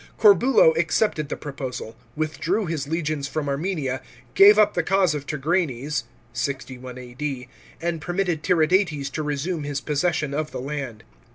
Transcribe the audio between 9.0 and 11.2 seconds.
to resume his possession of the land.